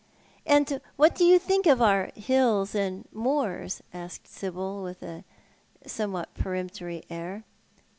[0.47, 5.23] "And what do you think of our hills and moors?" asked Sibyl, with a
[5.85, 7.43] somewhat peremptory air.